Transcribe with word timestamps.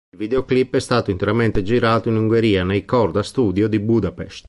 Il 0.09 0.17
videoclip 0.17 0.73
è 0.73 0.79
stato 0.79 1.11
interamente 1.11 1.61
girato 1.61 2.09
in 2.09 2.15
Ungheria 2.15 2.63
nei 2.63 2.85
Korda 2.85 3.21
Studios 3.21 3.69
di 3.69 3.79
Budapest. 3.79 4.39